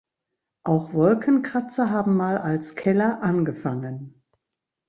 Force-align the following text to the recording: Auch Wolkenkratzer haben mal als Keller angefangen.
Auch 0.63 0.93
Wolkenkratzer 0.95 1.91
haben 1.91 2.17
mal 2.17 2.39
als 2.39 2.75
Keller 2.75 3.21
angefangen. 3.21 4.23